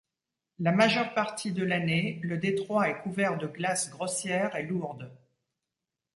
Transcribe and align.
La 0.57 0.71
majeure 0.71 1.13
partie 1.13 1.51
de 1.51 1.63
l'année, 1.63 2.19
le 2.23 2.39
détroit 2.39 2.89
est 2.89 2.99
couvert 3.03 3.37
de 3.37 3.45
glace 3.45 3.91
grossière 3.91 4.55
et 4.55 4.63
lourde. 4.63 5.11